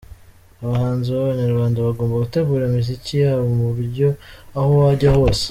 Abahanzi 0.63 1.07
babanyarwanda 1.15 1.77
bagomba 1.87 2.21
gutegura 2.23 2.63
imiziki 2.69 3.13
yabo 3.23 3.47
mu 3.57 3.65
buryo 3.75 4.07
aho 4.57 4.69
wajya 4.83 5.09
hose. 5.17 5.39